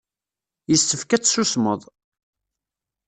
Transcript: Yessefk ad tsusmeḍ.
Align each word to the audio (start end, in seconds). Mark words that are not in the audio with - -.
Yessefk 0.71 1.11
ad 1.11 1.21
tsusmeḍ. 1.23 1.81